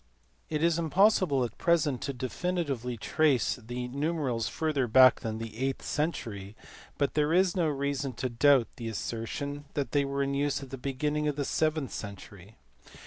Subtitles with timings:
[0.49, 5.83] It is impossible at present to definitely trace these numerals further back than the eighth
[5.85, 6.55] century,
[6.97, 10.71] but there is no reason to doubt the assertion that they were in use at
[10.71, 12.55] the beginning of the seventh century.